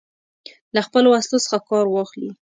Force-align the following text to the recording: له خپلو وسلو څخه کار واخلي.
له 0.75 0.81
خپلو 0.87 1.07
وسلو 1.11 1.43
څخه 1.45 1.57
کار 1.69 1.85
واخلي. 1.89 2.31